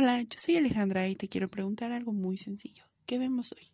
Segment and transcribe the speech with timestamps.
[0.00, 2.84] Hola, yo soy Alejandra y te quiero preguntar algo muy sencillo.
[3.04, 3.66] ¿Qué vemos hoy?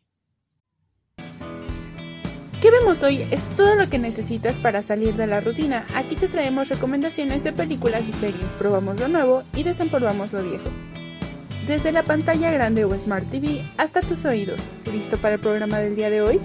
[2.63, 3.21] ¿Qué vemos hoy?
[3.31, 5.87] Es todo lo que necesitas para salir de la rutina.
[5.95, 10.71] Aquí te traemos recomendaciones de películas y series, probamos lo nuevo y desempolvamos lo viejo.
[11.67, 14.63] Desde la pantalla grande o Smart TV hasta tus oídos.
[14.87, 16.41] ¿Listo para el programa del día de hoy?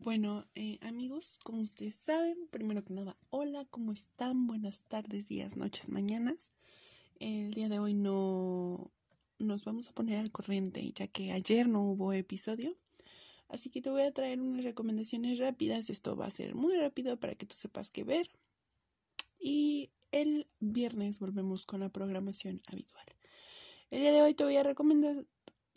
[0.00, 4.48] Bueno, eh, amigos, como ustedes saben, primero que nada, hola, ¿cómo están?
[4.48, 6.50] Buenas tardes, días, noches, mañanas.
[7.22, 8.90] El día de hoy no
[9.38, 12.76] nos vamos a poner al corriente, ya que ayer no hubo episodio.
[13.48, 15.88] Así que te voy a traer unas recomendaciones rápidas.
[15.88, 18.28] Esto va a ser muy rápido para que tú sepas qué ver.
[19.38, 23.06] Y el viernes volvemos con la programación habitual.
[23.92, 25.24] El día de hoy te voy a recomendar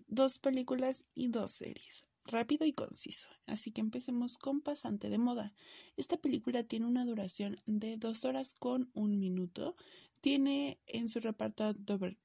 [0.08, 3.28] dos películas y dos series rápido y conciso.
[3.46, 5.54] Así que empecemos con Pasante de Moda.
[5.98, 9.76] Esta película tiene una duración de dos horas con un minuto.
[10.22, 11.76] Tiene en su reparto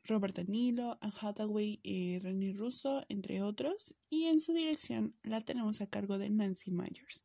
[0.04, 3.94] Robert De Niro, Anne Hathaway y René Russo, entre otros.
[4.08, 7.24] Y en su dirección la tenemos a cargo de Nancy Myers.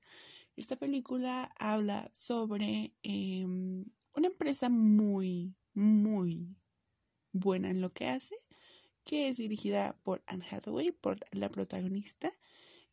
[0.58, 6.56] Esta película habla sobre em, una empresa muy, muy
[7.34, 8.36] buena en lo que hace,
[9.04, 12.32] que es dirigida por Anne Hathaway, por la protagonista,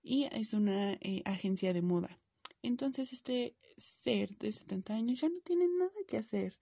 [0.03, 2.19] y es una eh, agencia de moda.
[2.63, 6.59] Entonces este ser de 70 años ya no tiene nada que hacer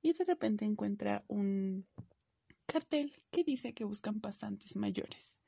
[0.00, 1.86] y de repente encuentra un
[2.66, 5.38] cartel que dice que buscan pasantes mayores.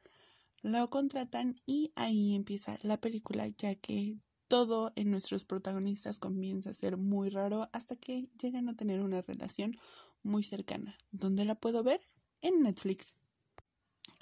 [0.62, 4.16] Lo contratan y ahí empieza la película ya que
[4.48, 9.20] todo en nuestros protagonistas comienza a ser muy raro hasta que llegan a tener una
[9.20, 9.78] relación
[10.22, 10.96] muy cercana.
[11.10, 12.00] ¿Dónde la puedo ver?
[12.40, 13.14] En Netflix.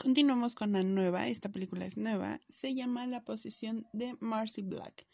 [0.02, 5.06] Continuamos con la nueva, esta película es nueva, se llama La posesión de Marcy Black.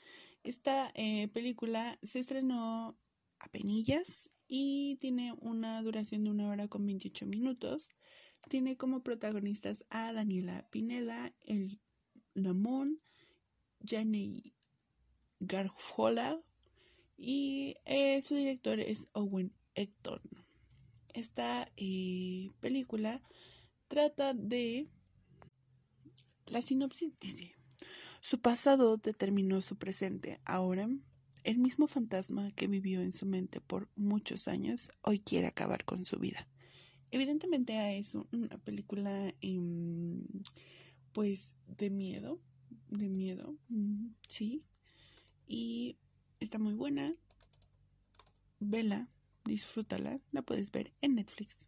[0.45, 2.97] Esta eh, película se estrenó
[3.39, 7.91] a penillas y tiene una duración de una hora con 28 minutos.
[8.49, 11.83] Tiene como protagonistas a Daniela Pinela, el
[12.33, 12.99] Lamont,
[13.87, 14.55] Jane
[15.39, 16.41] Garfola
[17.19, 20.23] y eh, su director es Owen Hector.
[21.13, 23.21] Esta eh, película
[23.89, 24.89] trata de...
[26.47, 27.55] La sinopsis dice,
[28.21, 30.41] su pasado determinó su presente.
[30.45, 30.89] Ahora,
[31.45, 36.05] el mismo fantasma que vivió en su mente por muchos años, hoy quiere acabar con
[36.05, 36.49] su vida.
[37.11, 40.23] Evidentemente es una película, em,
[41.13, 42.41] pues, de miedo,
[42.89, 44.65] de miedo, mm, sí.
[45.47, 45.97] Y
[46.41, 47.15] está muy buena.
[48.61, 49.09] Vela,
[49.45, 51.59] disfrútala, la puedes ver en Netflix.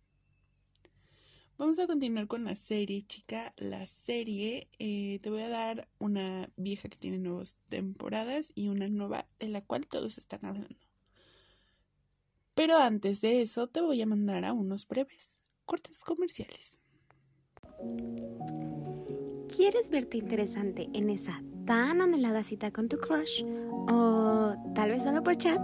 [1.61, 3.53] Vamos a continuar con la serie, chica.
[3.59, 8.89] La serie, eh, te voy a dar una vieja que tiene nuevas temporadas y una
[8.89, 10.75] nueva de la cual todos están hablando.
[12.55, 16.79] Pero antes de eso, te voy a mandar a unos breves cortes comerciales.
[19.55, 23.45] ¿Quieres verte interesante en esa tan anhelada cita con tu crush?
[23.87, 25.63] ¿O tal vez solo por chat?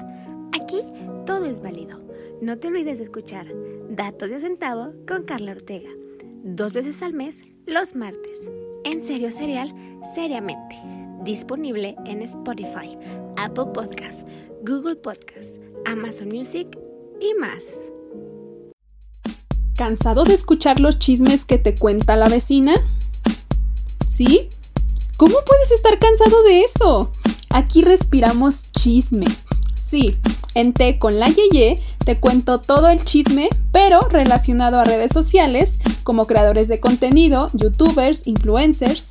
[0.52, 0.82] Aquí
[1.24, 2.06] todo es válido.
[2.42, 3.46] No te olvides de escuchar
[3.96, 5.88] Datos de Centavo con Carla Ortega,
[6.44, 8.50] dos veces al mes, los martes.
[8.84, 9.74] En serio serial,
[10.14, 10.76] seriamente.
[11.24, 12.98] Disponible en Spotify,
[13.38, 14.26] Apple Podcasts,
[14.66, 16.78] Google Podcasts, Amazon Music
[17.22, 17.90] y más.
[19.76, 22.74] ¿Cansado de escuchar los chismes que te cuenta la vecina?
[24.06, 24.50] ¿Sí?
[25.16, 27.12] ¿Cómo puedes estar cansado de eso?
[27.48, 29.24] Aquí respiramos chisme.
[29.88, 30.16] Sí,
[30.56, 35.78] en Té con la Yeye te cuento todo el chisme, pero relacionado a redes sociales,
[36.02, 39.06] como creadores de contenido, youtubers, influencers.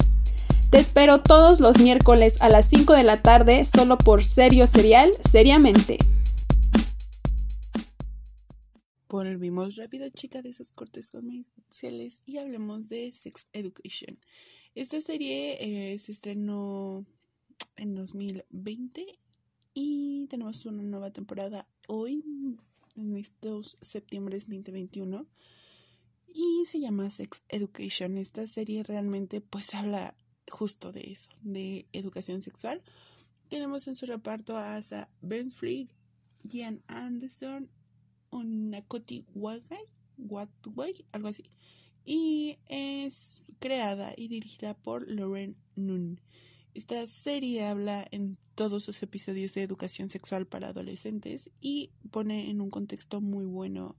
[0.71, 5.13] Te espero todos los miércoles a las 5 de la tarde solo por Serio Serial,
[5.31, 5.97] seriamente.
[9.07, 14.19] Volvimos rápido, chica, de esos cortes comerciales y hablemos de Sex Education.
[14.73, 17.05] Esta serie eh, se estrenó
[17.77, 19.19] en 2020
[19.75, 22.23] y tenemos una nueva temporada hoy
[22.95, 25.27] en estos septiembre 2021
[26.33, 28.17] y se llama Sex Education.
[28.17, 30.15] Esta serie realmente pues habla
[30.49, 32.81] justo de eso, de educación sexual.
[33.49, 35.89] Tenemos en su reparto a Asa Benfrey,
[36.49, 37.69] Gian Anderson,
[38.31, 39.85] Unakoti Wagay,
[41.11, 41.43] algo así.
[42.05, 46.21] Y es creada y dirigida por Lauren Nun.
[46.75, 52.59] Esta serie habla en todos sus episodios de educación sexual para adolescentes y pone en
[52.59, 53.95] un contexto muy bueno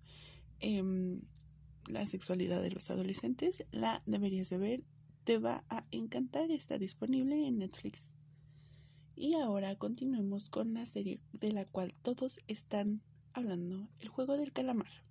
[0.60, 1.22] em,
[1.86, 3.64] la sexualidad de los adolescentes.
[3.70, 4.84] La deberías de ver,
[5.24, 8.08] te va a encantar, está disponible en Netflix.
[9.14, 13.00] Y ahora continuemos con la serie de la cual todos están
[13.32, 15.02] hablando, El juego del calamar.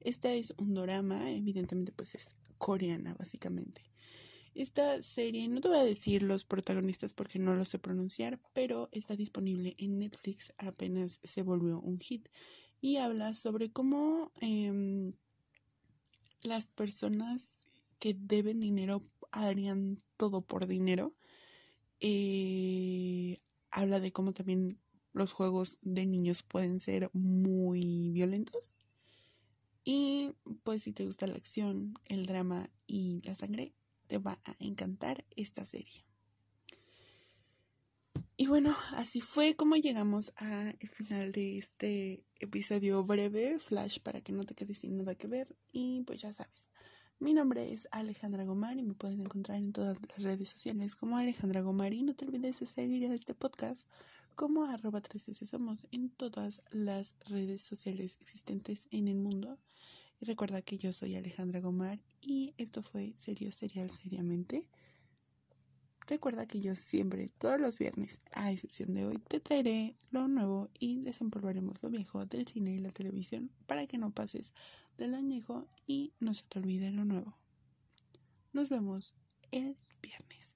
[0.00, 3.82] Este es un drama, evidentemente pues es coreana, básicamente.
[4.56, 8.88] Esta serie, no te voy a decir los protagonistas porque no lo sé pronunciar, pero
[8.90, 12.26] está disponible en Netflix, apenas se volvió un hit.
[12.80, 15.12] Y habla sobre cómo em,
[16.40, 17.58] las personas
[17.98, 21.14] que deben dinero harían todo por dinero.
[22.00, 23.36] Eh,
[23.70, 24.80] habla de cómo también
[25.12, 28.78] los juegos de niños pueden ser muy violentos.
[29.84, 30.32] Y
[30.62, 33.74] pues si te gusta la acción, el drama y la sangre,
[34.06, 36.04] te va a encantar esta serie.
[38.38, 44.32] Y bueno, así fue como llegamos al final de este episodio breve, flash, para que
[44.32, 45.56] no te quedes sin nada que ver.
[45.72, 46.68] Y pues ya sabes,
[47.18, 51.16] mi nombre es Alejandra Gomar y me puedes encontrar en todas las redes sociales como
[51.16, 51.94] Alejandra Gomar.
[51.94, 53.88] Y no te olvides de seguir en este podcast
[54.34, 59.58] como arroba 13 somos en todas las redes sociales existentes en el mundo.
[60.20, 64.68] Y recuerda que yo soy Alejandra Gomar y esto fue Serio Serial Seriamente.
[66.06, 70.70] Recuerda que yo siempre, todos los viernes, a excepción de hoy, te traeré lo nuevo
[70.78, 74.52] y desempolvaremos lo viejo del cine y la televisión para que no pases
[74.96, 77.36] del añejo y no se te olvide lo nuevo.
[78.52, 79.14] Nos vemos
[79.50, 80.55] el viernes.